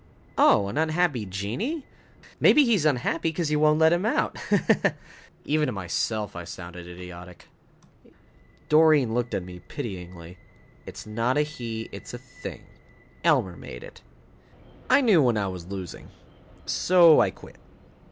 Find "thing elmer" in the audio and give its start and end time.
12.17-13.55